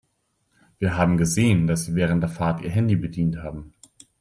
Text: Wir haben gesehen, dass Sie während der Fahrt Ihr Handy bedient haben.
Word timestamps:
Wir 0.79 0.97
haben 0.97 1.15
gesehen, 1.17 1.67
dass 1.67 1.85
Sie 1.85 1.93
während 1.93 2.23
der 2.23 2.29
Fahrt 2.31 2.61
Ihr 2.63 2.71
Handy 2.71 2.95
bedient 2.95 3.37
haben. 3.43 3.75